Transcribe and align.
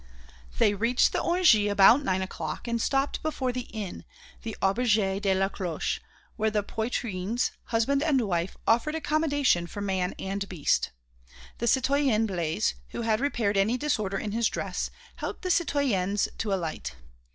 They 0.57 0.73
reached 0.73 1.13
Orangis 1.15 1.69
about 1.71 2.01
nine 2.03 2.23
o'clock 2.23 2.67
and 2.67 2.81
stopped 2.81 3.21
before 3.21 3.51
the 3.51 3.67
inn, 3.69 4.03
the 4.41 4.57
Auberge 4.59 4.95
de 5.21 5.35
la 5.35 5.47
Cloche, 5.47 5.99
where 6.37 6.49
the 6.49 6.63
Poitrines, 6.63 7.51
husband 7.65 8.01
and 8.01 8.19
wife, 8.21 8.57
offered 8.65 8.95
accommodation 8.95 9.67
for 9.67 9.79
man 9.79 10.15
and 10.17 10.49
beast. 10.49 10.89
The 11.59 11.67
citoyen 11.67 12.25
Blaise, 12.25 12.73
who 12.89 13.03
had 13.03 13.19
repaired 13.19 13.57
any 13.57 13.77
disorder 13.77 14.17
in 14.17 14.31
his 14.31 14.47
dress, 14.49 14.89
helped 15.17 15.43
the 15.43 15.51
citoyennes 15.51 16.27
to 16.39 16.51
alight. 16.51 16.95